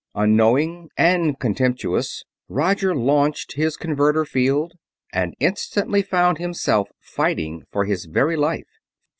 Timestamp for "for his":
7.71-8.05